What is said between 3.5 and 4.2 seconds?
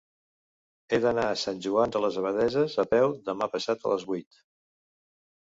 passat a les